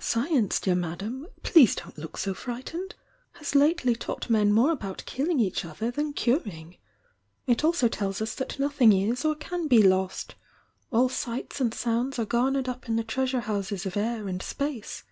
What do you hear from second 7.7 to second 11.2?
tells us that nothing is, or can be lost; all